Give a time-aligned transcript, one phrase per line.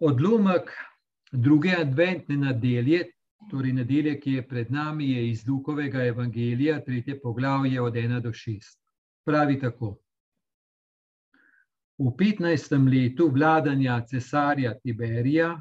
[0.00, 0.70] Odlomek
[1.32, 3.04] druge adventne nedelje,
[3.50, 8.30] torej nedelje, ki je pred nami, je iz Lukovega evangelija, tretje poglavje od 1 do
[8.30, 8.78] 6.
[9.24, 9.96] Pravi tako.
[11.98, 12.74] V 15.
[12.90, 15.60] letu vladanja cesarja Tiberija,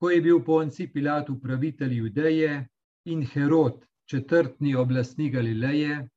[0.00, 2.68] ko je bil Ponci Pilat upravitelj Judeje
[3.04, 6.08] in Herod, četrtni oblastnik Galileje,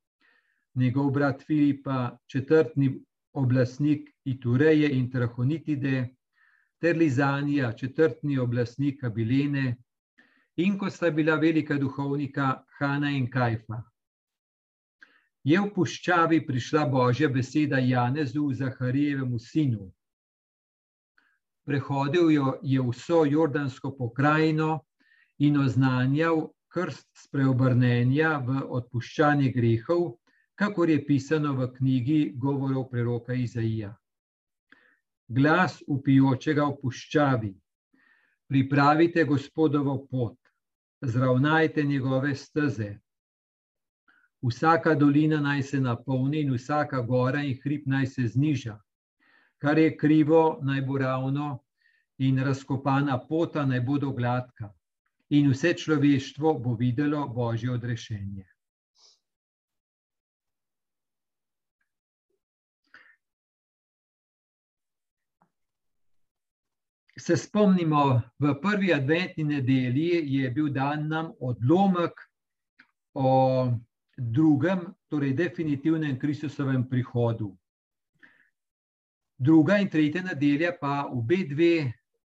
[0.76, 2.94] njegov brat Filipa, četrtni
[3.34, 6.16] oblastnik Itureje in Trahonitide,
[6.82, 9.76] ter Lizanija, četrtni oblastnik Abilene,
[10.56, 13.82] in ko sta bila velika duhovnika Hanna in Kajfa.
[15.44, 19.92] Je v puščavi prišla božja beseda Janezu, Zaharijevemu sinu.
[21.66, 24.80] Prehodil jo je vso jordansko pokrajino
[25.40, 30.18] in oznanjal krst spreobrnenja v odpuščanje grehov,
[30.56, 33.94] kakor je pisano v knjigi govorov preroka Izaija
[35.28, 37.54] glas upijočega v puščavi.
[38.48, 40.38] Pripravite gospodovo pot,
[41.02, 42.92] zravnajte njegove steze.
[44.46, 48.78] Vsaka dolina naj se napolni in vsaka gora in hrib naj se zniža.
[49.58, 51.60] Kar je krivo, naj bo ravno
[52.18, 54.70] in razkopana pota naj bodo gladka.
[55.30, 58.46] In vse človeštvo bo videlo božje odrešenje.
[67.20, 72.12] Se spomnimo, v prvi adventni nedelji je bil dan nam odlomek
[73.14, 73.72] o
[74.18, 77.56] drugem, torej definitivnem Kristusovem prihodu.
[79.38, 81.94] Druga in tretja nedelja pa obe dve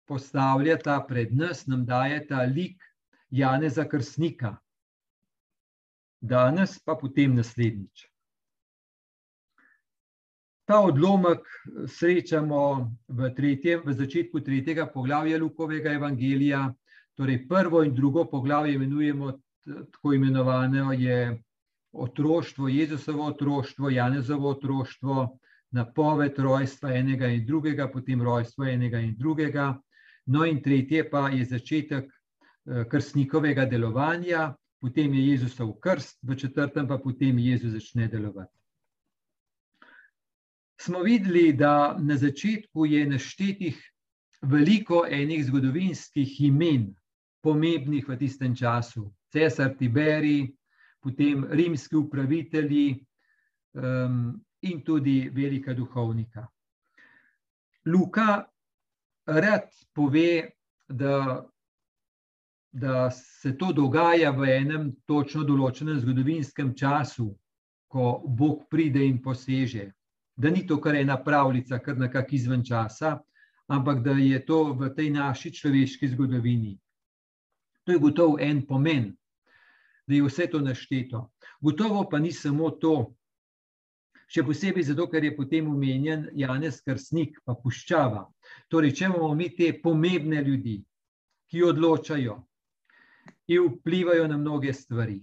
[0.08, 2.82] postavljata pred nas, nam dajeta lik
[3.30, 4.56] Janeza Krsnika.
[6.20, 8.09] Danes pa potem naslednjič.
[10.70, 11.40] Ta odlomek
[11.90, 16.68] srečamo v, tretjem, v začetku tretjega poglavja Lukovega evangelija.
[17.18, 19.32] Torej, prvo in drugo poglavje imenujemo
[19.64, 21.42] tako imenovano je
[21.92, 25.38] otroštvo, Jezusovo otroštvo, Janezovo otroštvo,
[25.70, 29.74] napoved rojstva enega in drugega, potem rojstvo enega in drugega.
[30.26, 36.88] No, in tretje pa je začetek eh, krstnikovega delovanja, potem je Jezusov krst, v četrtem
[36.88, 38.59] pa potem Jezus začne delovati
[40.80, 43.92] smo videli, da na začetku je naštetih
[44.42, 46.94] veliko enih zgodovinskih imen,
[47.44, 49.10] pomembnih v tistem času.
[49.32, 50.48] Cesar Tiberi,
[51.00, 53.04] potem rimski upravitelji
[53.72, 56.46] um, in tudi velika duhovnika.
[57.86, 58.44] Luka
[59.26, 60.50] rad pove,
[60.88, 61.44] da,
[62.72, 67.30] da se to dogaja v enem točno določenem zgodovinskem času,
[67.88, 69.90] ko Bog pride in poseže
[70.40, 73.18] da ni to kar ena pravljica, kar nekako izven časa,
[73.68, 76.78] ampak da je to v tej naši človeški zgodovini.
[77.84, 79.12] To je gotovo en pomen,
[80.06, 81.28] da je vse to našteto.
[81.60, 83.12] Gotovo pa ni samo to,
[84.30, 88.24] še posebej zato, ker je potem omenjen Janez Krsnik, pa puščava.
[88.72, 90.80] Torej, če imamo mi te pomembne ljudi,
[91.50, 92.38] ki odločajo
[93.50, 95.18] in vplivajo na mnoge stvari,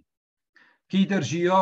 [0.91, 1.61] ki držijo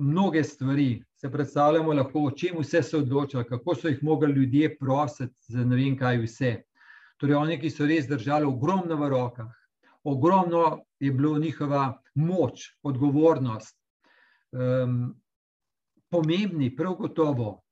[0.00, 4.76] mnoge stvari, se predstavljamo, lahko, o čem vse so odločili, kako so jih mogli ljudje
[4.78, 6.52] prositi za ne vem kaj vse.
[7.18, 9.50] Torej, oni, ki so res držali ogromno v rokah,
[10.04, 13.74] ogromno je bilo njihova moč, odgovornost,
[14.54, 15.16] um,
[16.08, 17.64] pomembni, prav gotovo,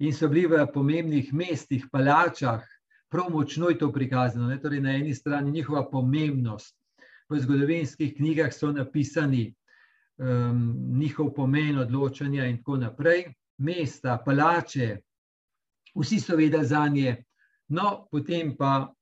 [0.00, 2.66] in so bili v pomembnih mestih, palačah,
[3.08, 4.50] prav močno je to prikazano.
[4.58, 6.74] Torej, na eni strani njihova pomembnost.
[7.30, 9.54] V zgodovinskih knjigah so napisani,
[10.20, 13.24] um, njihov pomen odločanja, in tako naprej,
[13.58, 14.96] mesta, palače,
[15.94, 17.16] vsi so vedeli za nje.
[17.68, 18.92] No, potem pa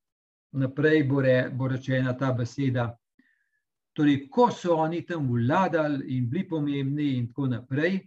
[0.53, 2.93] naprej bo, re, bo rečena ta beseda.
[3.93, 7.99] Torej, ko so oni tam vladali in bili pomembni, in tako naprej,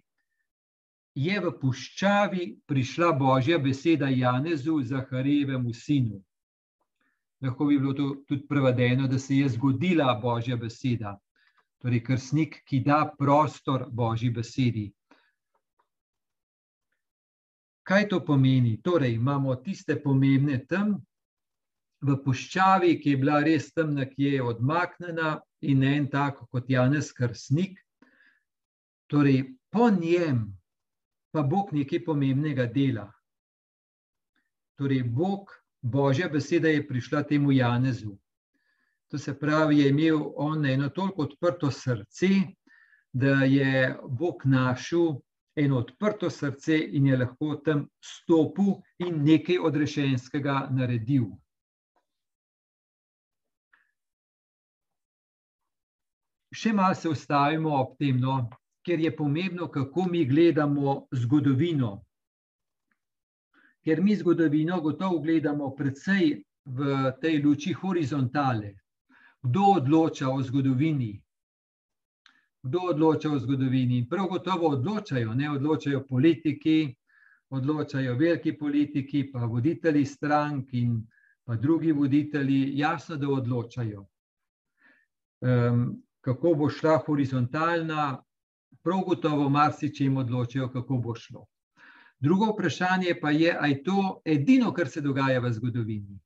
[1.16, 6.22] je v puščavi prišla božja beseda Janezu, Zaharijevemu sinu.
[7.42, 7.94] Lahko bi bilo
[8.28, 11.18] tudi prevedeno, da se je zgodila božja beseda
[11.82, 14.92] torej krstnik, ki da prostor Božji besedi.
[17.84, 18.78] Kaj to pomeni?
[18.84, 20.94] Torej, imamo tiste pomembne tam
[22.02, 27.80] v puščavi, ki je bila res tam nekje odmaknjena in en tako kot Janez Krstnik.
[29.10, 29.44] Torej,
[29.74, 30.46] po njem
[31.32, 33.10] pa Bog nekaj pomembnega dela.
[34.78, 35.52] Torej, Bog,
[35.82, 38.18] Božja beseda je prišla temu Janezu.
[39.12, 42.28] To se pravi, je imel on eno toliko odprto srce,
[43.14, 45.16] da je Bog našel
[45.56, 51.26] eno odprto srce in je lahko tam stopil in nekaj odrešenskega naredil.
[56.52, 58.38] Še malo se ustavimo ob tem, no,
[58.88, 61.98] ker je pomembno, kako mi gledamo zgodovino.
[63.84, 68.81] Ker mi zgodovino gotovo gledamo predvsej v tej luči horizontale.
[69.42, 71.22] Kdo odloča o zgodovini?
[72.64, 74.08] Kdo odloča o zgodovini?
[74.10, 76.96] Prav gotovo odločajo, ne odločajo politiki,
[77.50, 81.02] odločajo veliki politiki, pa voditelji strank in
[81.44, 84.06] pa drugi voditelji, jasno, da odločajo.
[85.42, 88.24] Um, kako bo šla horizontalna,
[88.84, 91.48] prav gotovo marsičem odločajo, kako bo šlo.
[92.20, 96.20] Drugo vprašanje pa je, ali je to edino, kar se dogaja v zgodovini.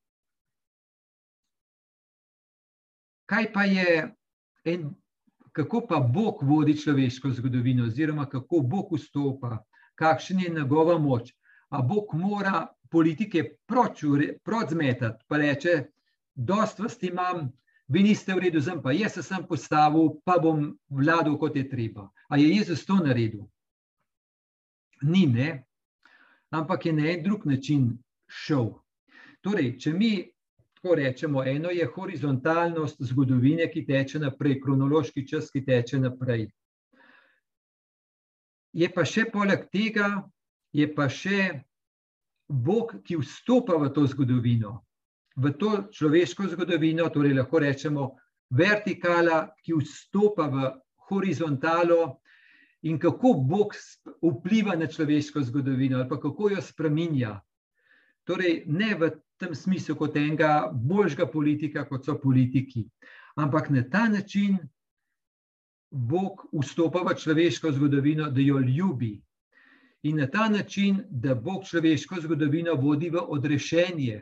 [3.25, 4.15] Kaj pa je,
[4.63, 4.89] en,
[5.51, 9.57] kako pa Bog vodi človeško zgodovino, oziroma kako Bog vstopa,
[9.95, 11.33] kakšen je njegova moč.
[11.69, 15.83] A Bog mora politike proč zmetati, pa reče:
[16.35, 17.51] Dost vas imam,
[17.87, 21.69] vi niste v redu, sem pa jaz se sem postavil, pa bom vladal, kot je
[21.69, 22.09] treba.
[22.29, 23.45] A je Jezus to naredil?
[25.01, 25.65] Ni ne,
[26.49, 28.73] ampak je na en drug način šel.
[29.41, 30.11] Torej, če mi
[30.85, 36.49] tako rečemo, eno je horizontalnost zgodovine, ki teče naprej, kronološki čas, ki teče naprej.
[38.73, 40.29] Je pa še poleg tega,
[40.73, 41.63] je pa še
[42.47, 44.85] Bog, ki vstopa v to zgodovino
[45.35, 48.15] v to človeško zgodovino, torej lahko rečemo
[48.55, 50.71] vertikala, ki vstopa v
[51.09, 52.21] horizontalo
[52.87, 53.75] in kako Bog
[54.21, 57.41] vpliva na človeško zgodovino ali pa kako jo spreminja.
[58.23, 62.85] Torej, ne v tem smislu kot enega boljšega politika, kot so politiki,
[63.35, 64.57] ampak na ta način
[65.91, 69.21] Bog vstopa v človeško zgodovino, da jo ljubi.
[70.03, 74.21] In na ta način, da Bog človeško zgodovino vodi v odrešenje,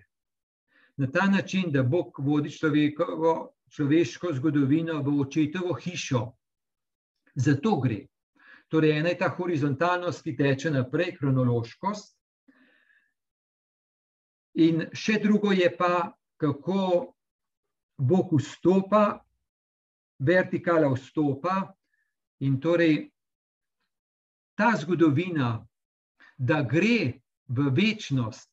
[0.98, 6.31] na ta način, da Bog vodi človekovo, človeško zgodovino v očetovo hišo.
[7.36, 8.06] Zato gre.
[8.69, 12.13] Torej, ena je ta horizontalnost, ki teče naprej, kronološkost.
[14.53, 17.13] In še drugo je pa, kako
[17.97, 19.23] Bog vstopa,
[20.19, 21.73] vertikala vstopa.
[22.44, 23.09] In torej
[24.55, 25.55] ta zgodovina,
[26.38, 28.50] da gre v večnost,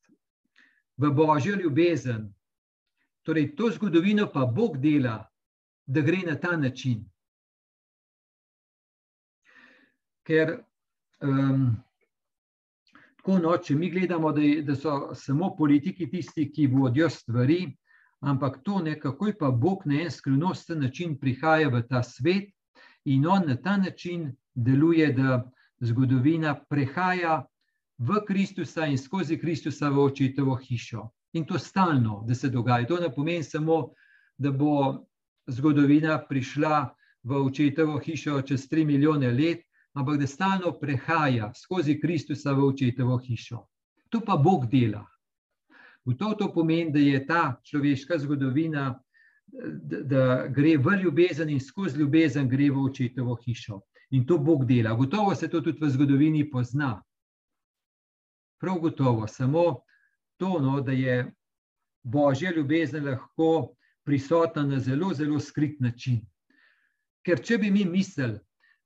[0.97, 2.29] v božjo ljubezen.
[3.23, 5.19] Torej, to zgodovino pa Bog dela,
[5.87, 7.05] da gre na ta način.
[10.25, 10.61] Ker,
[11.21, 11.75] um,
[13.21, 17.67] tako no, če mi gledamo, da, je, da so samo politiki tisti, ki vodijo stvari,
[18.25, 22.49] ampak to nekako je pa Bog na en skrivnosten način prihaja v ta svet
[23.05, 25.43] in on na ta način deluje, da
[25.81, 27.45] zgodovina prehaja
[27.99, 31.09] v Kristusa in skozi Kristusa v očetovo hišo.
[31.33, 32.87] In to stalno, da se dogaja.
[32.87, 33.93] To ne pomeni samo,
[34.39, 35.05] da bo
[35.47, 36.89] zgodovina prišla
[37.23, 39.61] v očetovo hišo čez tri milijone let,
[39.93, 43.67] ampak da stalno prehaja skozi Kristusa v očetovo hišo.
[44.11, 45.07] To pa Bog dela.
[46.05, 49.01] V to, to pomeni, da je ta človeška zgodovina,
[49.47, 53.81] da, da gre v ljubezen in skozi ljubezen gre v očetovo hišo.
[54.11, 54.95] In to Bog dela.
[54.95, 57.03] Gotovo se to tudi v zgodovini pozna.
[58.61, 59.83] Prav gotovo, samo
[60.37, 61.33] to, no, da je
[62.03, 63.75] božja ljubezen lahko
[64.05, 66.21] prisotna na zelo, zelo skrit način.
[67.23, 68.39] Ker če bi mi mislili,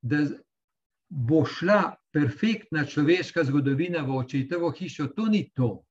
[0.03, 0.27] da
[1.09, 5.85] bo šla perfektna človeška zgodovina v očetovo hišo, to ni to.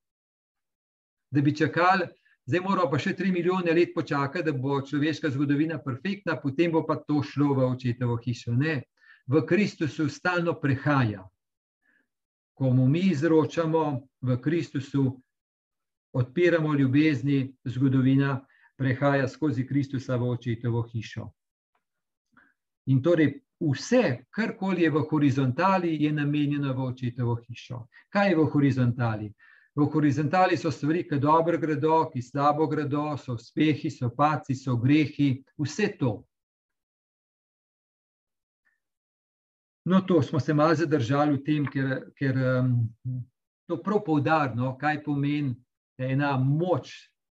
[1.32, 2.08] Da bi čakali,
[2.46, 6.86] zdaj moramo pa še tri milijone let počakati, da bo človeška zgodovina perfektna, potem bo
[6.86, 8.56] pa to šlo v očetovo hišo.
[8.58, 8.82] Ne,
[9.28, 11.24] v Kristusu stalno prehaja
[12.54, 15.22] ko mu mi izročamo v Kristusu,
[16.14, 18.46] odpiramo ljubezni, zgodovina
[18.78, 21.30] prehaja skozi Kristusa v očetovo hišo.
[22.86, 23.42] In torej
[23.72, 27.88] vse, karkoli je v horizontali, je namenjeno v očetovo hišo.
[28.10, 29.34] Kaj je v horizontali?
[29.76, 34.78] V horizontali so stvari, ki dobro gredo, ki slabo gredo, so uspehi, so paci, so
[34.78, 36.24] grehi, vse to.
[39.86, 42.78] No, to smo se malo zadržali v tem, ker, ker um,
[43.68, 45.56] to prav poudarno, kaj pomeni
[45.98, 46.94] ena moč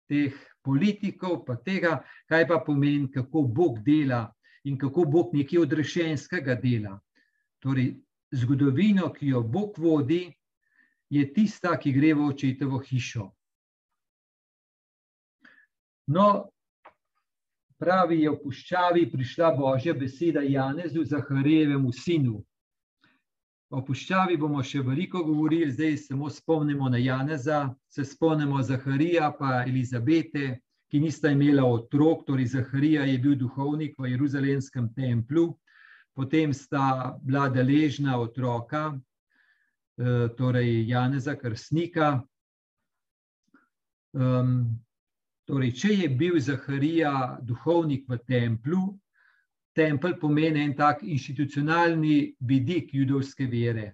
[0.09, 4.27] teh politikov, pa tega, kaj pa pomeni, kako Bog dela
[4.65, 6.97] in kako Bog nekaj odrešenskega dela.
[7.61, 7.93] Torej,
[8.31, 10.33] zgodovino, ki jo Bog vodi,
[11.09, 13.29] je tista, ki gre v očetovo hišo.
[16.07, 16.49] No,
[17.81, 22.41] pravi, je v puščavi prišla Božja beseda Janezu, Zaharejevemu sinu.
[23.73, 29.63] O puščavi bomo še veliko govorili, zdaj samo spomnimo na Janeza, se spomnimo Zaharija, pa
[29.65, 30.59] Elizabete,
[30.95, 35.49] ki nista imela otrok, torej Zaharija je bil duhovnik v Jeruzalemskem templju,
[36.15, 38.95] potem sta bila deležna otroka,
[39.99, 42.23] eh, torej Janeza Krstnika.
[44.13, 44.79] Um,
[45.43, 48.85] torej, če je bil Zaharija duhovnik v templju,
[49.75, 53.91] tempelj pomeni en tak institucionalni vidik judovske vere.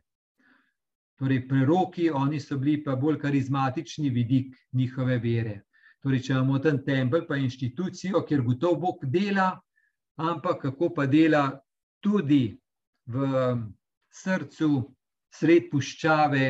[1.18, 5.64] Torej, preroki, oni so bili pa bolj karizmatični vidik njihove vere.
[6.02, 9.52] Torej, če imamo ten tempelj, pa inštitucijo, kjer gotovo Bog dela,
[10.18, 11.44] ampak kako pa dela
[12.02, 12.58] tudi
[13.06, 13.28] v
[14.10, 14.72] srcu,
[15.32, 16.48] sred puščave,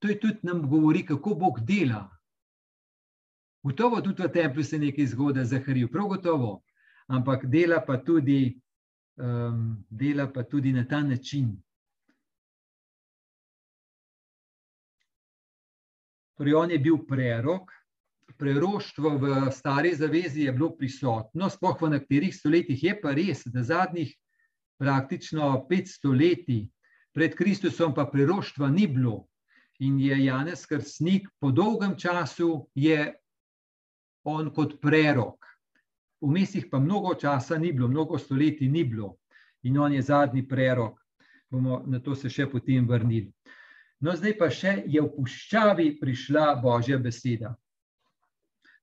[0.00, 2.06] to je tudi nam govori, kako Bog dela.
[3.62, 6.52] Gotovo tudi v templju se nekaj zgodi, zahril, prav gotovo,
[7.12, 8.56] ampak dela pa tudi,
[9.20, 11.52] um, dela pa tudi na ta način.
[16.38, 17.72] Torej, on je bil prerok,
[18.36, 22.82] preroštvo v stari zavezi je bilo prisotno, sploh v nekaterih stoletjih.
[22.82, 24.12] Je pa res, da zadnjih
[24.78, 26.58] praktično 500 leti
[27.14, 29.26] pred Kristusom pa preroštva ni bilo.
[29.78, 33.14] In je Janez Krstnik po dolgem času je
[34.24, 35.46] on kot prerok.
[36.20, 39.16] Vmes jih pa mnogo časa ni bilo, mnogo stoletij ni bilo.
[39.62, 40.98] In on je zadnji prerok.
[41.50, 43.32] Bomo na to se še potem vrnili.
[44.00, 47.54] No, zdaj pa še je v puščavi prišla Božja beseda.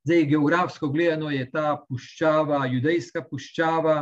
[0.06, 3.96] Zdaj, geografsko gledano je ta puščava, judejska puščava,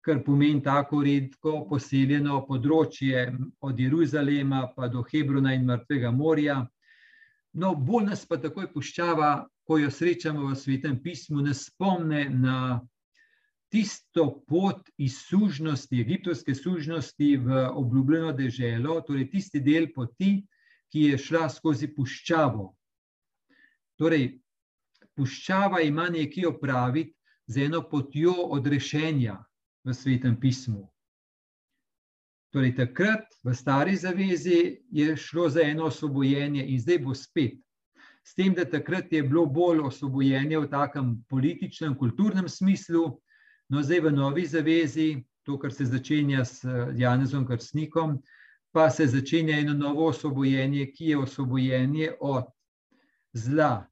[0.00, 3.26] kar pomeni tako redko poseljeno področje
[3.60, 6.62] od Jeruzalema pa do Hebrona in Mrtvega morja.
[7.52, 9.28] No, bolj nas pa takoj puščava,
[9.68, 12.80] ko jo srečamo v svetem pismu, nas spomne na
[13.68, 20.38] tisto pot iz sužnosti, egiptovske sužnosti v obljubljeno deželo, torej tisti del poti,
[20.88, 22.70] ki je šla skozi puščavo.
[24.00, 24.30] Torej,
[25.16, 27.14] puščava ima nekaj opraviti
[27.46, 29.36] z eno potjo odrešenja
[29.84, 30.84] v svetem pismu.
[32.54, 37.60] Torej, takrat v stari zavezi je šlo za eno osvobojenje, in zdaj bo spet.
[38.26, 43.20] S tem, da takrat je bilo bolj osvobojenje v takem političnem, kulturnem smislu,
[43.68, 46.62] No, zdaj v novi zavezi, to, kar se začenja s
[46.94, 48.20] Janezom Krstnikom,
[48.70, 52.44] pa se začenja eno novo osvobojenje, ki je osvobojenje od
[53.34, 53.86] zla,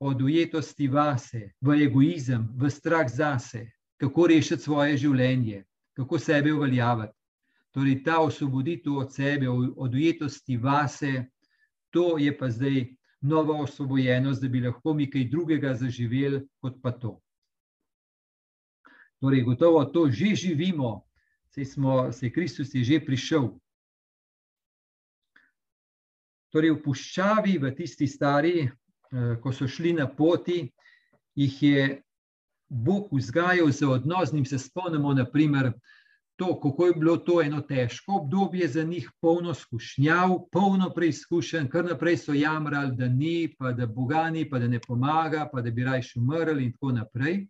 [0.00, 3.70] od ujetosti vase, v egoizem, v strah zase,
[4.00, 5.64] kako rešiti svoje življenje,
[5.96, 7.14] kako sebe uveljaviti.
[7.74, 11.24] Torej, ta osvoboditev od sebe, od ujetosti vase,
[11.90, 12.84] to je pa zdaj
[13.20, 17.16] nova osvobojenost, da bi lahko mi kaj drugega zaživeli kot pa to.
[19.20, 21.02] Torej, gotovo to že živimo,
[21.50, 21.62] se
[22.26, 23.48] je Kristus je že prišel.
[26.52, 28.68] Torej, v puščavi, v tisti stari,
[29.42, 30.70] ko so šli na poti,
[31.34, 32.02] jih je
[32.68, 35.72] Bog vzgajal za odnos, njim se spomnimo, naprimer,
[36.36, 41.84] to, kako je bilo to eno težko obdobje za njih, polno skušnjav, polno preizkušenj, kar
[41.84, 45.70] naprej so jamrali, da ni, pa da Boga ni, pa da ne pomaga, pa da
[45.70, 47.46] bi rajši umrli in tako naprej.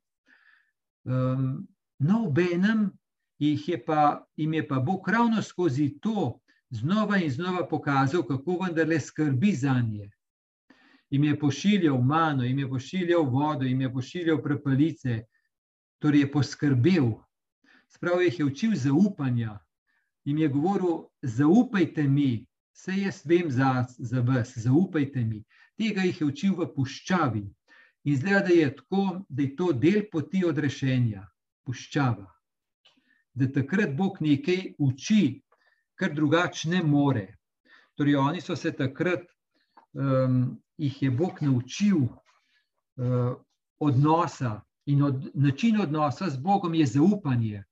[1.05, 1.67] Um,
[1.99, 2.91] no, obenem
[3.39, 6.39] je pa, jim je pa Bog ravno skozi to
[6.71, 10.11] znova in znova pokazal, kako vendarle skrbi za nje.
[11.15, 15.21] Im je pošiljal mano, im je pošiljal vodo, im je pošiljal prepalice,
[16.03, 17.13] torej je poskrbel.
[17.89, 19.59] Sprav jih je učil zaupanja.
[20.25, 25.45] Im je govoril, zaupajte mi, vse jaz vem za, za vas, zaupajte mi.
[25.79, 27.45] Tega jih je učil v puščavi.
[28.05, 31.23] In zdaj, da je tako, da je to del poti odrešenja,
[31.65, 32.27] puščava.
[33.35, 35.23] Da takrat Bog nekaj uči,
[35.95, 37.27] kar drugače ne more.
[37.95, 39.25] Torej, oni so se takrat,
[39.95, 43.37] um, jih je Bog naučil uh,
[43.79, 47.65] odnosa in od, način odnosa z Bogom je zaupanje.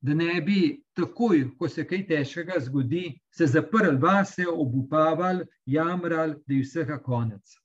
[0.00, 6.54] Da ne bi takoj, ko se kaj težkega zgodi, se zaprli vase, obupavali, jamrali, da
[6.54, 7.56] je vsega konec.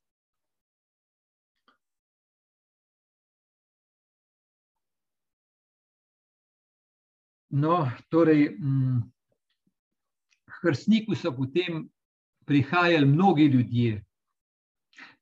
[7.52, 9.02] No, torej, hm,
[10.62, 11.90] Hrstniku so potem
[12.46, 14.06] prihajali mnogi ljudje.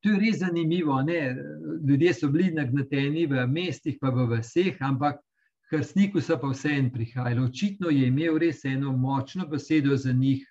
[0.03, 1.01] To je res zanimivo.
[1.01, 1.36] Ne?
[1.88, 5.20] Ljudje so bili nagneteni v mestih, pa v vseh, ampak
[5.70, 7.44] Hrstniku so pa vseeno prihajali.
[7.44, 10.46] Očitno je imel res eno močno besedo za njih.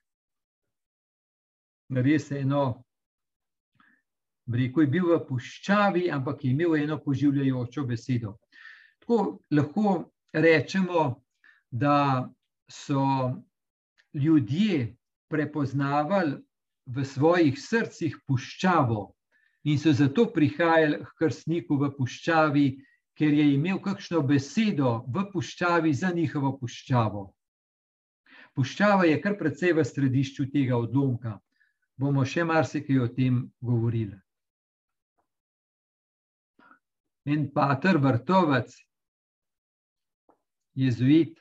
[1.90, 2.84] Res eno,
[4.52, 8.36] rekel je bil v puščavi, ampak je imel eno poživljajočo besedo.
[9.00, 9.96] Tako lahko
[10.32, 11.22] rečemo,
[11.70, 12.28] da
[12.70, 13.34] so
[14.14, 14.96] ljudje
[15.28, 16.38] prepoznavali
[16.86, 19.14] v svojih srcih puščavo,
[19.64, 22.66] in so zato prihajali k krstniku v puščavi,
[23.18, 27.24] ker je imel kakšno besedo v puščavi za njihovo puščavo.
[28.54, 31.38] Puščava je kar precej v središču tega odlomka.
[31.98, 34.14] Bomo še marsikaj o tem govorili.
[37.26, 38.70] En pater vrtovec,
[40.78, 41.34] jezuit,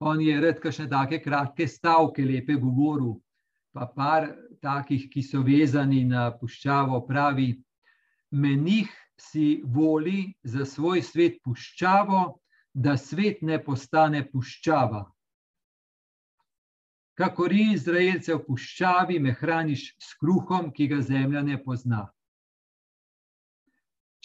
[0.00, 3.16] on je red kakšne take kratke stavke, lepe govoril,
[3.72, 4.28] pa par
[4.62, 7.50] takih, ki so vezani na puščavo, pravi,
[8.30, 12.22] menih si voli za svoj svet puščavo,
[12.74, 15.04] da svet ne postane puščava.
[17.14, 22.06] Kakor Izraelce v puščavi, me hraniš s kruhom, ki ga zemlja ne pozna.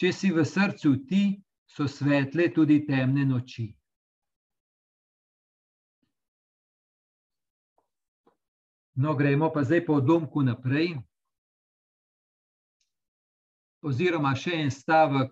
[0.00, 1.24] Če si v srcu ti,
[1.68, 3.68] so svetle tudi temne noči.
[8.98, 10.96] No, gremo pa zdaj po domku naprej.
[13.86, 15.30] Oziroma, še en stavek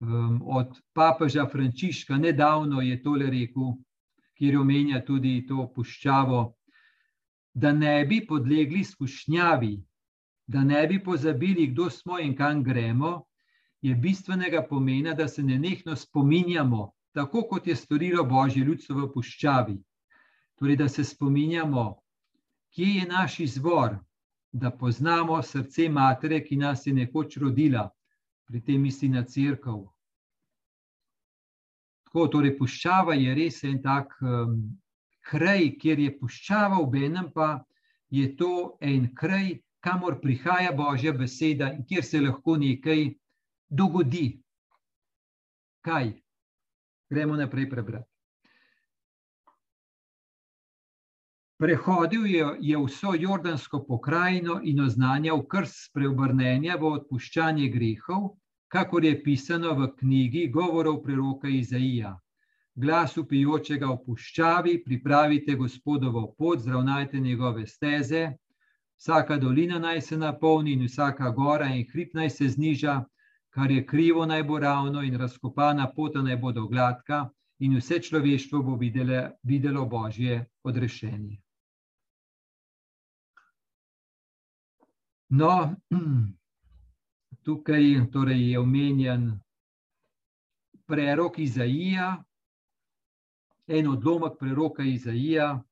[0.00, 3.76] um, od papeža Frančiška, nedavno je tole rekel,
[4.40, 6.40] kjer omenja tudi to puščavo,
[7.52, 9.74] da ne bi podlegli skušnjavi,
[10.48, 13.18] da ne bi pozabili, kdo smo in kam gremo,
[13.84, 19.82] je bistvenega pomena, da se nenehno spominjamo, tako kot je storilo Božje ljudstvo v puščavi.
[20.56, 22.00] Torej, da se spominjamo,
[22.74, 23.96] kje je naš izvor,
[24.52, 27.88] da poznamo srce matere, ki nas je nekoč rodila,
[28.46, 29.84] pri tem misli na crkv.
[32.04, 34.56] Tako, torej, puščava je res en tak um,
[35.30, 37.52] kraj, kjer je puščava, v enem pa
[38.10, 43.06] je to en kraj, kamor prihaja Božja beseda in kjer se lahko nekaj
[43.70, 44.40] dogodi.
[45.86, 46.10] Kaj?
[47.10, 48.09] Gremo naprej prebrati.
[51.60, 58.22] Prehodil je, je vso jordansko pokrajino in oznanjal krst preobrnenja v odpuščanje grehov,
[58.72, 62.14] kakor je pisano v knjigi govorov preroka Izaija.
[62.74, 68.22] Glas upijočega v puščavi, pripravite gospodovo pot, zravnajte njegove steze,
[68.96, 72.96] vsaka dolina naj se napolni in vsaka gora in hrib naj se zniža,
[73.52, 77.20] kar je krivo naj bo ravno in razkopana pota naj bodo gladka
[77.58, 81.36] in vse človeštvo bo videle, videlo božje odrešenje.
[85.30, 85.76] No,
[87.44, 89.40] tukaj torej je omenjen
[90.86, 92.24] prerok Izaija,
[93.66, 95.62] en odlomek preroka Izaija,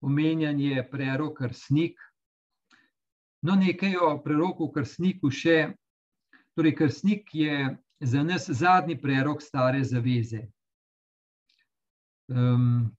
[0.00, 1.96] omenjen je prerok Krsnik.
[3.42, 5.72] No, nekaj o preroku Krsniku še.
[6.52, 10.50] Torej, Krsnik je za nas zadnji prerok stare zaveze.
[12.28, 12.92] Um,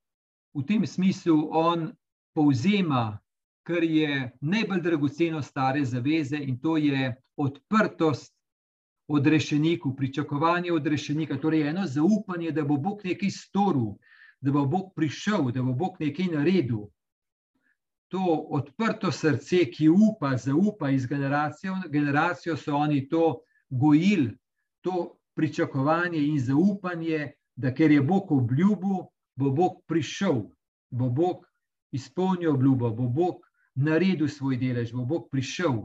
[0.54, 1.92] v tem smislu on
[2.34, 3.20] povzema
[3.64, 8.34] kar je najbolj dragoceno stare zaveze in to je odprtost
[9.08, 13.94] odrešeniku, pričakovanje odrešenika, torej eno zaupanje, da bo Bog nekaj storil,
[14.40, 16.86] da bo Bog prišel, da bo Bog nekaj naredil.
[18.08, 24.36] To odprto srce, ki upa, zaupa iz generacijo v generacijo, so oni to gojili,
[24.80, 30.44] to pričakovanje in zaupanje, da ker je Bog obljubil, bo Bog prišel,
[30.90, 31.46] bo Bog
[31.92, 35.84] izpolnil obljubo, bo Bog naredil svoj delež, bo Bog prišel.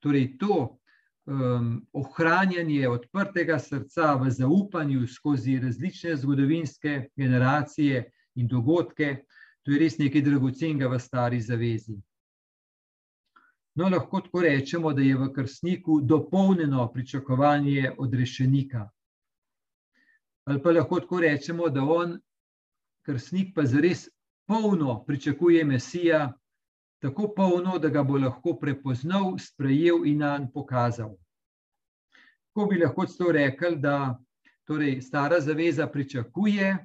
[0.00, 0.78] Torej, to
[1.26, 9.24] um, ohranjanje odprtega srca v zaupanju skozi različne zgodovinske generacije in dogodke,
[9.62, 11.96] to je res nekaj dragocenega v stari zavezi.
[13.76, 18.88] No, lahko tako rečemo, da je v krstniku dopolnjeno pričakovanje odrešenika.
[20.46, 22.14] Ali pa lahko tako rečemo, da on,
[23.02, 24.08] krstnik, pa zares
[24.46, 26.32] polno pričakuje Mesija,
[27.02, 31.16] tako polno, da ga bo lahko prepoznal, sprejel in nam pokazal.
[32.52, 34.16] Ko bi lahko to rekel, da
[34.64, 36.76] torej, stara zaveza pričakuje,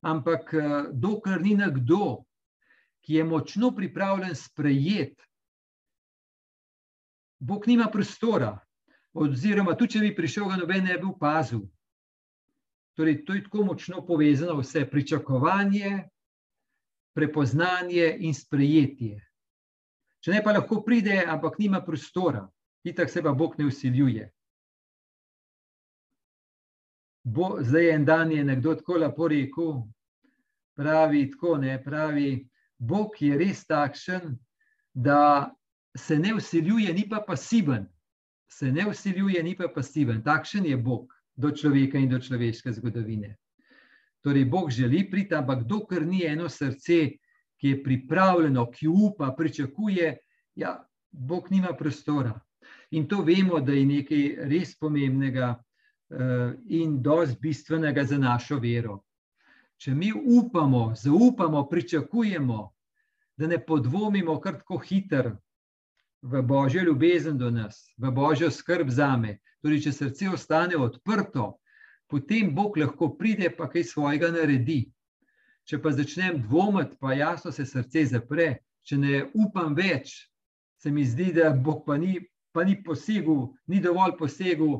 [0.00, 0.54] ampak
[0.92, 2.24] dokler ni nekdo,
[3.02, 5.28] ki je močno pripravljen sprejeti,
[7.38, 8.58] Bog nima prostora,
[9.14, 11.60] oziroma tudi če bi prišel, ga noben ne bi opazil.
[12.98, 16.08] Torej, to je tako močno povezano vse pričakovanje,
[17.14, 19.18] prepoznanje in sprejetje.
[20.24, 22.42] Če ne pa lahko pride, ampak nima prostora,
[22.84, 24.26] itak se pa Bog ne usiljuje.
[27.28, 29.72] Bo, zdaj en dan je nekdo tako lepo rekel,
[30.78, 32.30] pravi tako, ne pravi,
[32.78, 34.36] Bog je res takšen,
[34.94, 35.50] da
[35.96, 37.86] se ne usiljuje, ni pa pasiven.
[38.48, 40.22] Se ne usiljuje, ni pa pasiven.
[40.24, 43.36] Takšen je Bog do človeka in do človeške zgodovine.
[44.28, 46.96] Torej, Bog želi priti, ampak dokler ni eno srce,
[47.56, 50.16] ki je pripravljeno, ki upa, pričakuje,
[50.54, 52.34] ja, Bog nima prostora.
[52.90, 58.98] In to vemo, da je nekaj res pomembnega uh, in dosti bistvenega za našo vero.
[59.80, 62.72] Če mi upamo, zaupamo, pričakujemo,
[63.36, 65.30] da ne podvomimo kar tako hiter
[66.22, 69.38] v božjo ljubezen do nas, v božjo skrb za me.
[69.64, 71.54] Torej, če srce ostane odprto,
[72.08, 74.86] potem Bog lahko pride pa kaj svojega naredi.
[75.68, 80.14] Če pa začnem dvomiti, pa jasno se srce zapre, če ne upam več,
[80.80, 82.16] se mi zdi, da Bog pa ni,
[82.52, 84.78] pa ni posegel, ni dovolj posegel,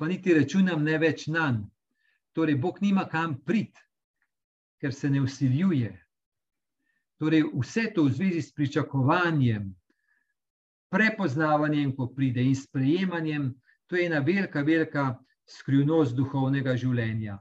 [0.00, 1.68] pa niti računam ne več na njega.
[2.32, 3.80] Torej, Bog nima kam priti,
[4.80, 5.90] ker se ne usiljuje.
[7.18, 9.66] Torej, vse to v zvezi s pričakovanjem,
[10.90, 13.50] prepoznavanjem, ko pride in sprejemanjem,
[13.86, 15.04] to je ena velika, velika
[15.50, 17.38] skrivnost duhovnega življenja.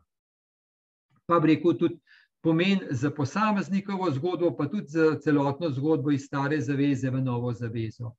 [1.29, 1.99] Pa bi rekel tudi
[2.41, 8.15] pomen za posameznikovo zgodbo, pa tudi za celotno zgodbo iz stare zaveze v novo zavezo.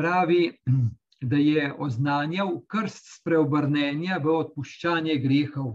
[0.00, 0.58] pravi,
[1.30, 5.74] da je oznanjal krst spreobrnenja v odpuščanje grehov.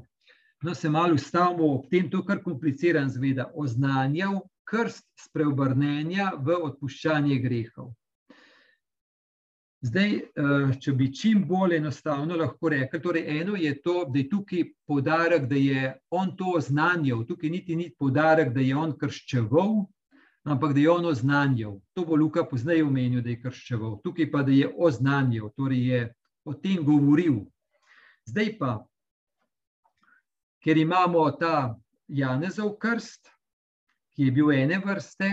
[0.65, 3.51] No, se malo ustavimo ob tem, to kar kompliciran zveda.
[3.53, 7.91] Oznanjal krst spreobrnenja v odpuščanje grehov.
[9.85, 14.29] Zdaj, eh, če bi čim bolj enostavno lahko rekli, torej eno je to, da je
[14.31, 19.85] tukaj podarek, da je on to oznanjal, tukaj niti ni podarek, da je on krščeval,
[20.49, 21.77] ampak da je on oznanjal.
[21.93, 23.99] To bo Luka poznaj omenil, da je krščeval.
[24.01, 26.03] Tukaj pa, da je oznanjal, torej je
[26.45, 27.43] o tem govoril.
[28.25, 28.73] Zdaj pa,
[30.65, 31.75] ker imamo ta
[32.07, 33.29] Janezov krst,
[34.15, 35.29] ki je bil ene vrste,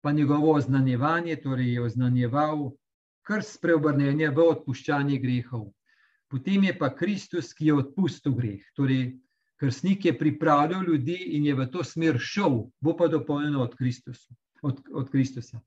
[0.00, 2.70] pa njegovo oznanjevanje, torej je oznanjeval
[3.26, 5.72] krst preobrnenja v odpuščanje grehov.
[6.30, 8.62] Potem je pa Kristus, ki je odpustil greh.
[8.78, 9.16] Torej,
[9.58, 13.74] krstnik je pripravljal ljudi in je v to smer šel, bo pa dopolnjeno od,
[14.62, 15.60] od, od Kristusa.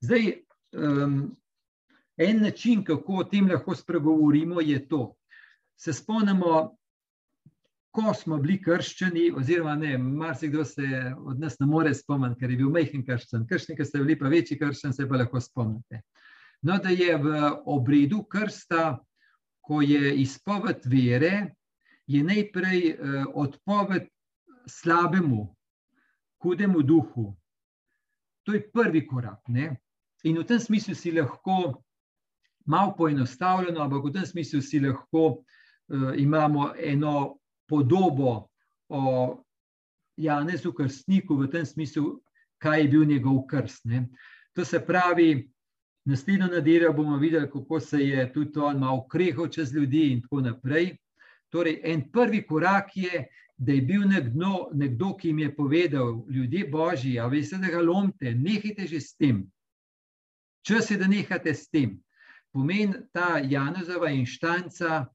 [0.00, 0.32] Zdaj,
[0.72, 1.36] um,
[2.16, 5.16] en način, kako o tem lahko spregovorimo, je to.
[5.76, 6.76] Se spomnimo,
[7.96, 10.84] ko smo bili krščeni, oziroma ne, marsikdo se
[11.16, 13.46] od nas ne more spomniti, ker je bil majhen krščen.
[13.48, 16.02] Krščni, ki ste bili pa večji krščen, se pa lahko spomnite.
[16.66, 17.38] No, da je v
[17.72, 18.98] obredu krsta,
[19.64, 21.54] ko je izpoved vere,
[22.06, 24.10] je najprej uh, odpoved
[24.68, 25.46] slabemu,
[26.44, 27.30] hudemu duhu.
[28.46, 29.40] To je prvi korak.
[29.48, 29.72] Ne?
[30.28, 31.80] In v tem smislu si lahko,
[32.66, 37.16] malo poenostavljeno, ampak v tem smislu si lahko uh, imamo eno
[37.68, 38.48] podobo
[38.88, 39.02] o
[40.16, 42.20] Janezu Krstniku, v tem smislu,
[42.58, 43.84] kaj je bil njegov krst.
[43.84, 44.06] Ne?
[44.56, 45.50] To se pravi,
[46.04, 50.40] naslednjo nedeljo bomo videli, kako se je tudi on malo krehal čez ljudi in tako
[50.40, 50.96] naprej.
[51.52, 53.26] Torej, en prvi korak je,
[53.56, 57.80] da je bil nekdo, nekdo ki jim je povedal, ljudje božji, a veste, da ga
[57.80, 59.46] lomite, nehajte že s tem.
[60.66, 61.96] Čas je, da nehate s tem.
[62.52, 65.06] Pomen ta Janozova inštanca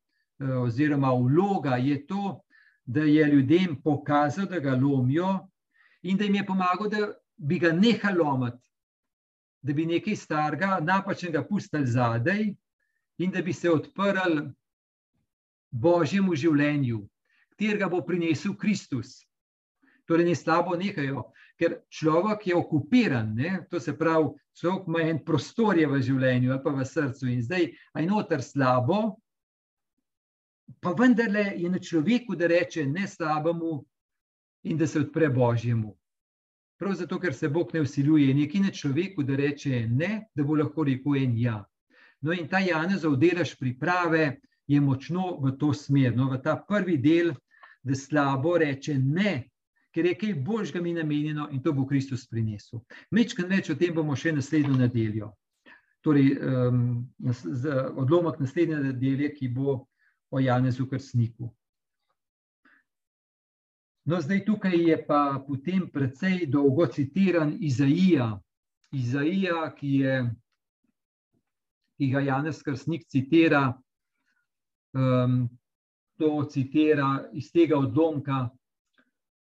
[0.41, 2.41] oziroma vloga je to,
[2.86, 5.47] da je ljudem pokazal, da ga lomijo
[6.01, 8.69] in da jim je pomagal, da bi ga nehali lomiti,
[9.62, 12.54] da bi nekaj starega, napačnega pustili zadaj
[13.17, 14.49] in da bi se odprli
[15.71, 17.06] božjemu življenju,
[17.54, 19.21] katerega bo prinesel Kristus.
[20.10, 21.30] Torej, ne slabo nehajo,
[21.62, 23.60] ker človek je okupiran, ne?
[23.69, 27.69] to se pravi, človek ima en prostor v življenju ali pa v srcu in zdaj
[27.69, 29.20] je noter slabo,
[30.79, 33.86] pa vendarle je na človeku, da reče ne slabemu
[34.63, 35.95] in da se odpre božjemu.
[36.79, 40.55] Prav zato, ker se Bog ne usiljuje, nekaj na človeku, da reče ne, da bo
[40.57, 41.60] lahko rekel en ja.
[42.21, 46.97] No, in ta Janezov delaš priprave, je močno v to smer, no, v ta prvi
[46.97, 47.34] del,
[47.84, 49.51] da slabo reče ne,
[49.91, 52.81] ker je kaj božjega mi namenjeno in to bo Kristus prinesel.
[53.12, 55.31] Mečkaj več o tem bomo še naslednjo nedeljo.
[56.01, 56.84] Torej, um,
[57.99, 59.81] odlomek naslednje nedelje, ki bo
[60.31, 61.51] o Janezu Krstniku.
[64.05, 68.39] No, zdaj tukaj je pa potem precej dolgo citiran Izaija.
[68.91, 70.15] Izaija, ki, je,
[71.97, 73.61] ki ga Janez Krstnik citira,
[74.97, 75.45] um,
[76.19, 78.49] to citira iz tega odlomka,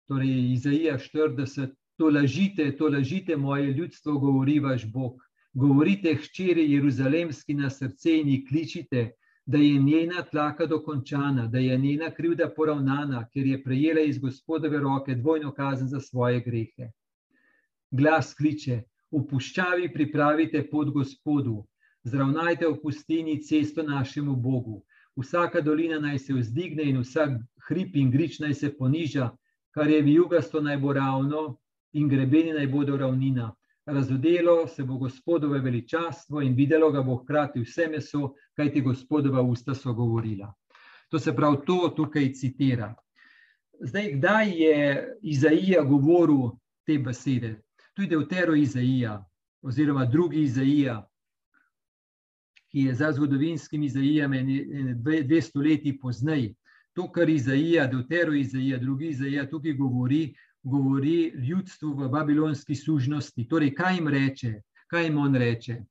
[0.06, 1.72] torej Izaija 40.
[1.96, 5.22] To lažite, to lažite, moje ljudstvo, govori vaš Bog.
[5.54, 9.10] Govorite, hčeri Jeruzalemski na srce in jih kličite,
[9.46, 14.80] da je njena tlaka dokončana, da je njena krivda poravnana, ker je prejela iz gospodove
[14.80, 16.90] roke dvojno kazen za svoje grehe.
[17.90, 21.64] Glas kliče: Upuščavi, pripravite pot gospodu,
[22.02, 24.82] zravnajte v pustini cesto našemu Bogu
[25.16, 29.30] vsaka dolina naj se vzdigne in vsak hrib in grič naj se poniža,
[29.70, 31.56] kar je vijugasto naj bo ravno
[31.92, 33.54] in grebeni naj bodo ravnina.
[33.86, 39.42] Razodelo se bo gospodove veličastvo in videlo ga bo hkrati vse meso, kaj ti gospodova
[39.42, 40.52] usta so govorila.
[41.08, 42.94] To se prav to tukaj citira.
[43.80, 46.50] Zdaj, kdaj je Izaija govoril
[46.86, 47.60] te besede?
[47.94, 49.24] Tu je Deutero Izaija
[49.62, 51.02] oziroma drugi Izaija,
[52.74, 54.32] ki je za zgodovinskim Izaijem
[55.02, 56.54] dve, stoletji poznaj.
[56.92, 63.48] To, kar Izaija, Deutero Izaija, drugi Izaija tukaj govori, govori ljudstvu v babilonski služnosti.
[63.48, 64.52] Torej, kaj jim reče,
[64.90, 65.82] kaj jim on reče?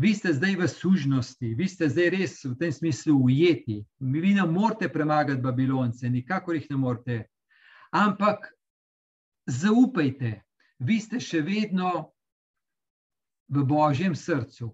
[0.00, 3.82] Vi ste zdaj v služnosti, vi ste zdaj res v tem smislu ujeti.
[4.00, 7.16] Vi ne morete premagati Babilonce, nikakor jih ne morete.
[7.92, 8.48] Ampak
[9.44, 10.40] zaupajte,
[10.78, 12.14] vi ste še vedno
[13.50, 14.70] v božjem srcu.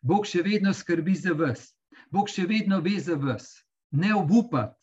[0.00, 1.74] Bog še vedno skrbi za vas,
[2.08, 3.58] Bog še vedno ve za vas.
[3.90, 4.77] Ne obupati,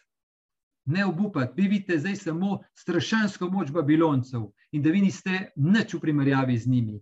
[0.85, 1.61] ne obupati.
[1.61, 6.67] Vi vidite zdaj samo strašansko moč Babiloncev in da vi niste nič v primerjavi z
[6.67, 6.99] njimi.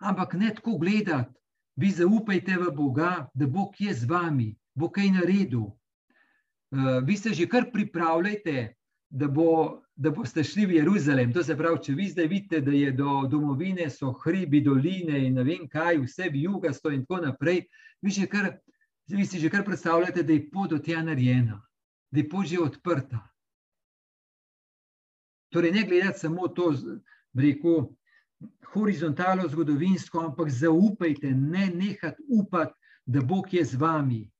[0.00, 1.34] Ampak ne tako gledati,
[1.76, 5.70] vi zaupajte v Boga, da Bog je z vami, bo kaj naredil.
[6.70, 8.74] Uh, vi se že kar pripravljajte,
[9.10, 11.32] da, bo, da boste šli v Jeruzalem.
[11.32, 15.34] To se pravi, če vi zdaj vidite, da je do domovine, so hribi, doline in
[15.34, 17.64] ne vem kaj, vse v jugasto in tako naprej,
[18.02, 18.52] vi, kar,
[19.10, 21.58] vi si že kar predstavljate, da je pot od tja narejena,
[22.30, 23.22] pot že odprta.
[25.50, 26.74] Torej, ne gledati samo to,
[27.34, 27.90] rekel,
[28.72, 32.74] horizontalno, zgodovinsko, ampak zaupajte, ne nehati upati,
[33.06, 34.30] da Bog je z vami,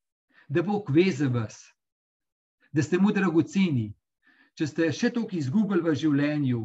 [0.49, 1.63] da Bog ve za vas,
[2.73, 3.91] da ste mu dragoceni,
[4.55, 6.61] če ste še toliko izgubili v življenju,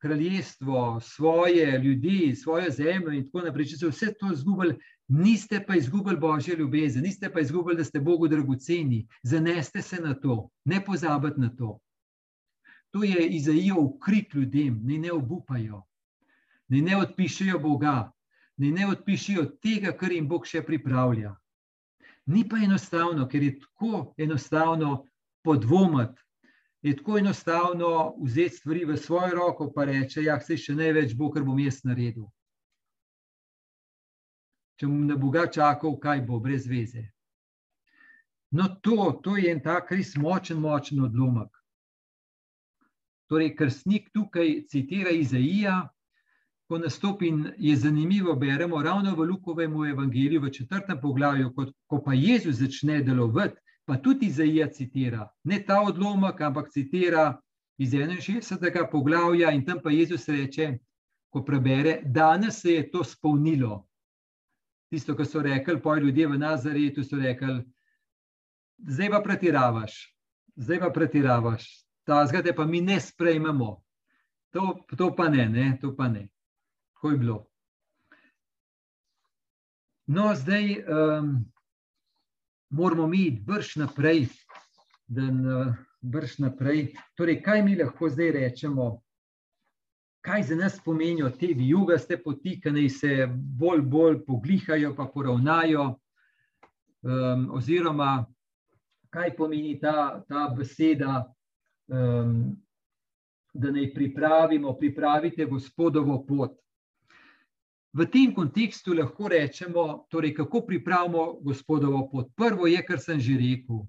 [0.00, 4.78] kraljestvo, svoje ljudi, svojo zemljo in tako naprej, če ste vse to izgubili,
[5.10, 9.06] niste pa izgubili božje ljubezen, niste pa izgubili, da ste Bogu dragoceni.
[9.22, 11.78] Zaneste se na to, ne pozabite na to.
[12.90, 15.82] To je Izaijo ukrik ljudem, ne ne obupajo,
[16.68, 18.12] ne ne odpišajo Boga,
[18.56, 21.36] ne ne odpišajo tega, kar jim Bog še pripravlja.
[22.26, 25.06] Ni pa enostavno, ker je tako enostavno
[25.42, 26.20] podvomiti
[26.82, 31.30] je tako enostavno vzeti stvari v svojo roko in reči: Ja, se še največ bo,
[31.30, 32.24] kar bom jaz naredil.
[34.80, 37.04] Če bom na Boga čakal, kaj bo, brez veze.
[38.56, 41.50] No, to, to je en tak res močen, močen odlomek.
[43.30, 45.84] Torej, krstnik tukaj citira Izaija,
[46.66, 51.52] ko nastopi in je zanimivo, beremo ravno v Lukovem evangeliju, v četrtem poglavju,
[51.86, 53.58] ko pa Jezus začne delovati
[53.90, 57.40] pa tudi Izaija citira, ne ta odlomek, ampak citira
[57.78, 58.90] iz 61.
[58.90, 60.78] poglavja in tam pa Jezus reče,
[61.30, 63.88] ko prebere, danes se je to spolnilo.
[64.90, 67.60] Tisto, kar so rekli, poj ljudje v Nazaretu so rekli,
[68.90, 70.00] zdaj pa pretiravaš,
[70.56, 71.68] zdaj pa pretiravaš,
[72.04, 73.76] ta zgate pa mi ne sprejmemo.
[74.50, 76.26] To, to pa ne, ne, to pa ne.
[76.94, 77.36] Tako je bilo.
[80.10, 81.36] No, zdaj, um,
[82.70, 84.26] moramo mi iti brž naprej.
[85.06, 85.38] Den,
[86.00, 86.94] brž naprej.
[87.14, 89.02] Torej, kaj mi lahko zdaj rečemo,
[90.20, 95.86] kaj za nas pomenijo te vijugaste poti, ki naj se bolj, bolj poglihajo, pa poravnajo,
[97.02, 98.26] um, oziroma
[99.10, 101.24] kaj pomeni ta, ta beseda,
[101.88, 102.56] um,
[103.54, 106.60] da naj pripravimo, pripravite gospodovo pot.
[107.92, 112.28] V tem kontekstu lahko rečemo, torej, kako pripravimo gospodovo pot.
[112.36, 113.82] Prvo je, kar sem že rekel,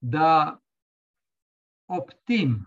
[0.00, 0.58] da
[1.88, 2.60] ob tem,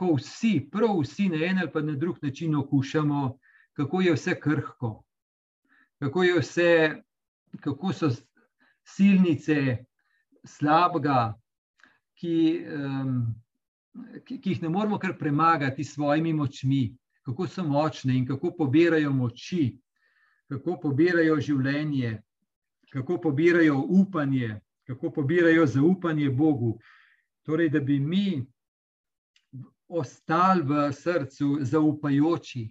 [0.00, 3.38] ko vsi, prav vsi na en ali pa na drug način okušamo,
[3.76, 4.94] kako je vse krhko,
[5.98, 6.72] kako, je vse,
[7.60, 8.08] kako so
[8.84, 9.84] silnice
[10.44, 11.34] slabega,
[12.16, 13.20] ki, um,
[14.24, 18.54] ki, ki jih ne moremo kar premagati s svojimi močmi, kako so močne in kako
[18.56, 19.76] pobirajo moči
[20.50, 22.16] kako pobirajo življenje,
[22.90, 24.56] kako pobirajo upanje,
[24.88, 26.78] kako pobirajo zaupanje Bogu.
[27.46, 28.42] Torej, da bi mi
[29.90, 32.64] ostali v srcu zaupajoči,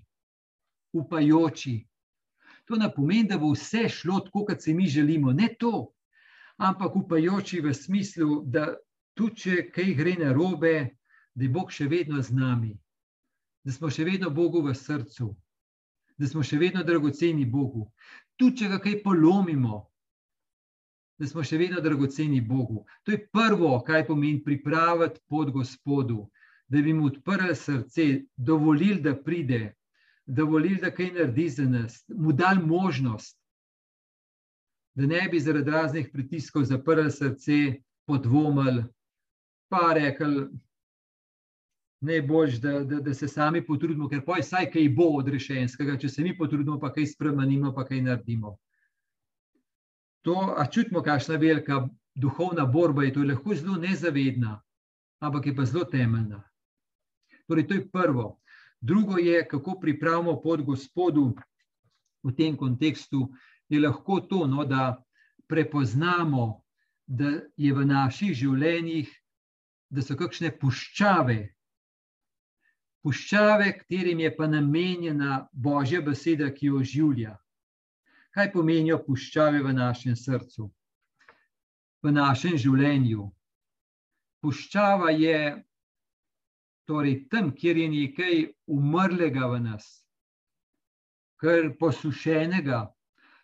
[0.94, 1.76] upajoči.
[2.66, 5.34] To ne pomeni, da bo vse šlo tako, kot si mi želimo.
[5.34, 5.92] Ne to,
[6.58, 8.72] ampak upajoči v smislu, da
[9.14, 10.76] tudi če kaj gre na robe,
[11.36, 12.74] da je Bog še vedno z nami,
[13.64, 15.34] da smo še vedno Bogu v srcu
[16.20, 17.88] da smo še vedno dragoceni Bogu.
[18.40, 19.80] Tudi če ga kaj polomimo,
[21.20, 22.84] da smo še vedno dragoceni Bogu.
[23.04, 26.28] To je prvo, kaj pomeni pripraviti pod Gospodu,
[26.70, 29.74] da bi mu odprli srce, dovolili, da pride,
[30.26, 33.40] dovolili, da kaj naredi za nas, mu dal možnost,
[34.96, 38.84] da ne bi zaradi raznih pritiskov zaprli srce, podvomili,
[39.70, 40.48] pa rekli,
[42.00, 46.10] najbolj, da, da, da se sami potrudimo, ker pa je vsaj kaj bo odrešenskega, če
[46.10, 48.58] se mi potrudimo, pa kaj spremenimo, pa kaj naredimo.
[50.28, 54.62] To, a čutimo, kakšna velika duhovna borba je, to je lahko zelo nezavedna,
[55.20, 56.44] ampak je pa zelo temeljna.
[57.50, 58.40] Torej, to je prvo.
[58.82, 61.34] Drugo je, kako pripravimo pot Gospodu
[62.24, 63.26] v tem kontekstu,
[63.70, 65.02] je lahko to, no, da
[65.50, 66.62] prepoznamo,
[67.08, 69.10] da je v naših življenjih,
[69.90, 71.40] da so kakšne puščave,
[73.02, 77.34] puščave, katerim je pa namenjena Božja beseda, ki jo življa.
[78.30, 80.70] Kaj pomenijo puščave v našem srcu,
[82.06, 83.26] v našem življenju?
[84.46, 85.40] Puščava je
[86.90, 89.86] torej tam, kjer je nekaj umrlega v nas,
[91.38, 92.80] kar posušenega,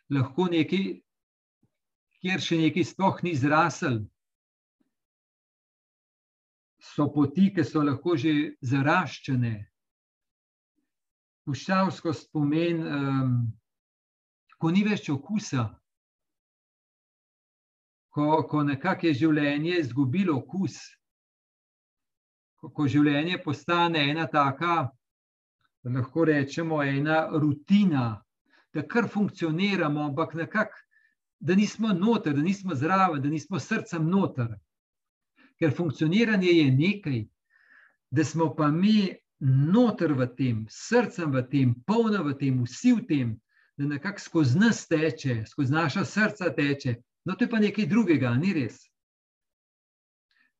[0.10, 0.88] lahko nekaj,
[2.26, 4.02] kjer še nekaj sploh ni zrasel,
[6.82, 8.34] so poti, ki so lahko že
[8.66, 9.54] zaraščene.
[11.46, 13.40] Puščavskost pomeni, um,
[14.58, 15.70] ko ni več okusa,
[18.10, 20.82] ko, ko nekako je življenje izgubilo okus,
[22.74, 24.90] ko, življenje postane ena taka,
[25.86, 28.22] lahko rečemo, ena rutina,
[28.74, 30.82] da kar funkcioniramo, ampak nekako,
[31.40, 34.56] da nismo noter, da nismo zraven, da nismo srcem noter
[35.60, 37.26] ker funkcioniranje je nekaj,
[38.12, 43.06] da smo pa mi noter v tem, srcem v tem, polno v tem, vsi v
[43.08, 43.34] tem,
[43.78, 46.96] da nekako skozi nas teče, skozi naša srca teče.
[47.26, 48.86] No, to je pa nekaj drugega, ni res.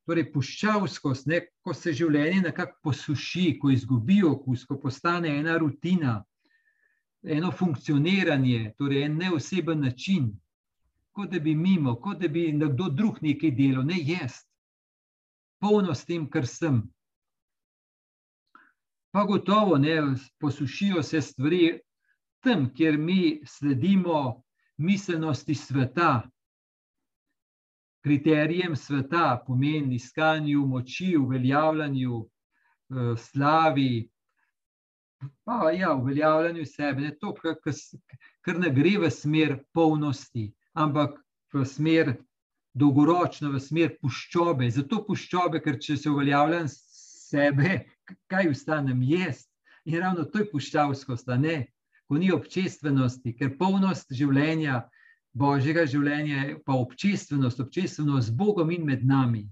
[0.06, 6.20] Torej, puščavskost, ne, ko se življenje nekako posuši, ko izgubi okus, ko postane ena rutina,
[7.26, 10.28] eno funkcioniranje, torej en neoseben način,
[11.16, 14.44] kot da bi mimo, kot da bi nekdo drug nekaj delal, ne jaz.
[15.58, 16.82] Polno s tem, kar sem.
[19.10, 19.96] Pa gotovo ne
[20.38, 21.80] posušijo se stvari
[22.44, 24.42] tam, kjer mi sledimo
[24.76, 26.28] miselnosti sveta,
[28.06, 34.10] kriterijem sveta, pomeni iskanju moči, uveljavljanju, eh, slavi.
[35.44, 37.34] Pa ja, uveljavljanju sebe, ne to,
[38.44, 41.18] kar ne gre v smer polnosti, ampak
[41.52, 42.14] v smer
[42.78, 44.70] dolgoročno v smer puščobe.
[44.70, 47.80] Zato puščobe, ker če se uveljavljam sebe,
[48.30, 49.48] kaj ustanem jaz.
[49.86, 51.56] In ravno to je puščavskost, ne,
[52.06, 54.84] ko ni občestvenosti, ker polnost življenja,
[55.36, 59.44] božjega življenja, pa občestvenost, občestvenost z Bogom in med nami.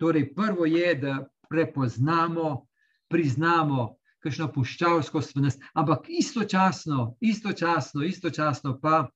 [0.00, 1.18] Torej, prvo je, da
[1.52, 2.64] prepoznamo,
[3.12, 9.08] priznamo, kakšno puščavskost v nas, ampak istočasno, istočasno, istočasno pa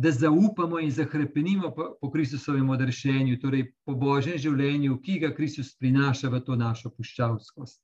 [0.00, 5.74] da zaupamo in zahrepenimo po, po Kristusovem odrešenju, torej po božjem življenju, ki ga Kristus
[5.78, 7.80] prinaša v to našo puščavskost.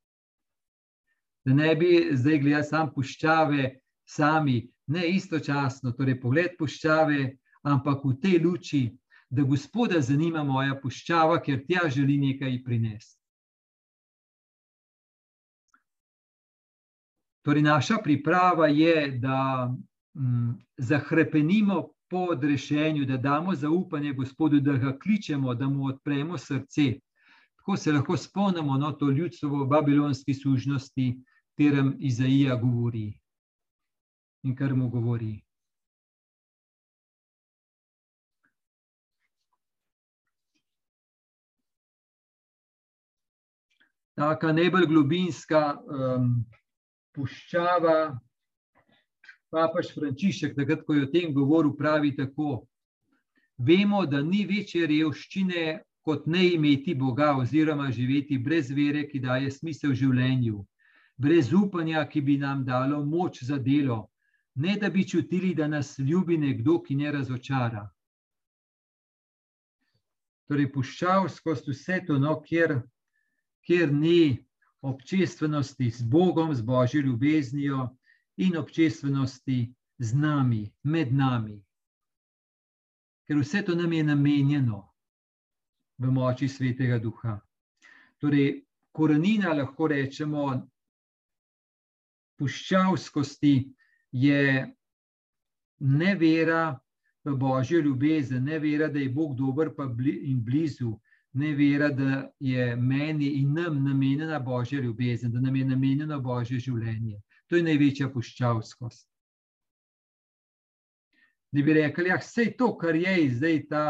[1.46, 3.68] Da ne bi zdaj gledali samo puščave,
[4.06, 8.82] sami, ne istočasno, torej pogled puščave, ampak v tej luči,
[9.30, 13.20] da Gospoda zanima moja puščava, ker tja želi nekaj prinesti.
[17.46, 19.66] Torej, naša priprava je, da
[20.14, 26.92] mm, zahrepenimo po odrešenju, da damo zaupanje Gospodu, da ga kličemo, da mu odpremo srce.
[27.56, 31.06] Tako se lahko spomnimo na no, to ljudstvo v babilonski služnosti,
[31.56, 33.14] katerem Izaija govori
[34.46, 35.34] in kar mu govori.
[44.16, 46.30] Taka najbolj globinska um,
[47.12, 48.16] puščava,
[49.52, 52.62] papež Frančišek, takrat, ko je o tem govoril, pravi tako:
[53.58, 55.66] Vemo, da ni večje revščine,
[56.06, 60.62] kot ne imeti Boga, oziroma živeti brez vere, ki daje smisel življenju,
[61.18, 64.06] brez upanja, ki bi nam dalo moč za delo,
[64.56, 67.84] ne da bi čutili, da nas ljubi nekdo, ki ne razočara.
[70.48, 72.78] Torej, puščal skozi vse to, no, kjer,
[73.66, 74.46] kjer ni
[74.80, 77.88] občestvenosti z Bogom, z božjo ljubeznijo,
[78.36, 81.56] in občestvenosti z nami, med nami.
[83.26, 84.82] Ker vse to nam je namenjeno
[85.98, 87.40] v moči svetega duha.
[88.20, 90.44] Torej, korenina lahko rečemo,
[92.36, 93.54] puščavskosti
[94.16, 94.66] je
[95.78, 96.78] nevera
[97.24, 99.70] v božjo ljubezen, nevera, da je Bog dober
[100.22, 100.94] in blizu,
[101.32, 107.20] nevera, da je meni in nam namenjena božja ljubezen, da nam je namenjeno božje življenje.
[107.46, 109.08] To je največja puščavskost.
[111.52, 113.84] da bi rekli, da ja, vse to, kar je zdaj ta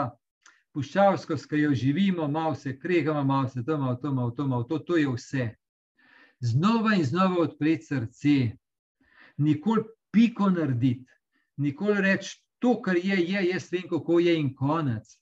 [0.75, 4.65] puščavskost, ki jo živimo, malo se kregamo, malo se to, malo to, malo to, malo
[4.65, 5.47] to, to je vse.
[6.41, 8.37] Znova in znova odpreti srce,
[9.37, 11.05] nikoli piko narediti,
[11.57, 15.19] nikoli reči, to, kar je, je, jaz vem, kako je in konec.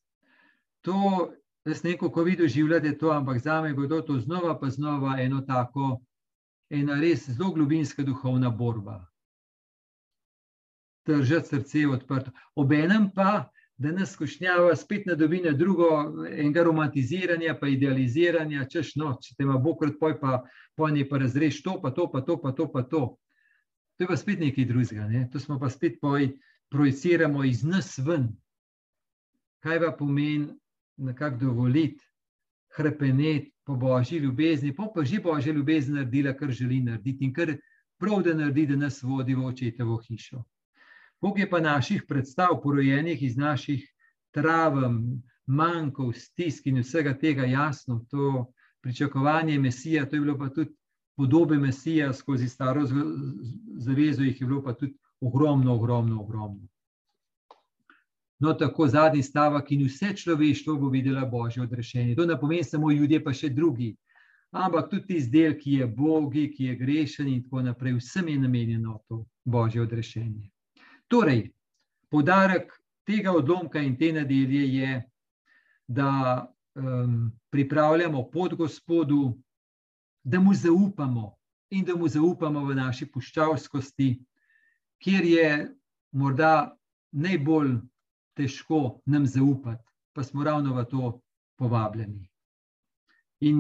[0.84, 1.30] To,
[1.64, 5.20] jaz ne vem, kako vi doživljate to, ampak za me je to znova pa znova
[5.20, 6.00] eno tako,
[6.70, 9.06] ena res zelo globinska duhovna borba.
[11.06, 12.30] Držati srce odprto.
[12.54, 15.88] Obenem pa, da nas skušnjava spet na dobine drugo,
[16.30, 20.44] enega romantiziranja, pa idealiziranja, češ noč, če te ima bokrat poj, pa
[20.76, 23.02] pojni pa razreš to, pa to, pa to, pa to, pa to.
[23.96, 25.28] To je pa spet nekaj drugega, ne?
[25.32, 25.98] to smo pa spet
[26.70, 28.28] projiciramo iz nas ven.
[29.62, 30.48] Kaj pa pomeni
[30.96, 32.04] nekako dovoliti,
[32.76, 37.56] hrepeneti po božji ljubezni, pa pa že božja ljubezen naredila, kar želi narediti in kar
[37.98, 40.42] prav da naredi, da nas vodi v očetovo hišo.
[41.20, 43.86] Bog je pa naših predstav, porojenih iz naših
[44.30, 50.74] travem, manjkov, stisk in vsega tega jasno, to pričakovanje Mesija, to je bilo pa tudi
[51.16, 52.86] podobe Mesija skozi staro
[53.76, 56.68] zavezo, jih je bilo pa tudi ogromno, ogromno, ogromno.
[58.38, 62.16] No, tako zadnji stavek in vse človeštvo bo videlo božje odrešenje.
[62.16, 63.94] To ne pomeni samo ljudje, pa še drugi.
[64.54, 68.98] Ampak tudi izdelek, ki je bogi, ki je grešen in tako naprej, vsem je namenjeno
[69.08, 70.50] to božje odrešenje.
[71.08, 71.48] Torej,
[72.10, 72.70] podarek
[73.06, 75.02] tega odlomka in te nedelje je,
[75.88, 76.10] da
[76.74, 79.34] um, pripravljamo pod Gospodu,
[80.24, 81.36] da mu zaupamo
[81.70, 84.08] in da mu zaupamo v naši puščavskosti,
[85.02, 85.48] kjer je
[86.12, 86.76] morda
[87.12, 87.76] najbolj
[88.34, 91.20] težko nam zaupati, pa smo ravno v to
[91.58, 92.28] povabljeni.